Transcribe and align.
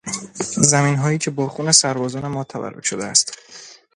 زمینهایی 0.71 1.17
که 1.17 1.31
با 1.31 1.47
خون 1.49 1.71
سربازان 1.71 2.27
ما 2.27 2.43
تبرک 2.43 2.85
شده 2.85 3.05
است 3.05 3.37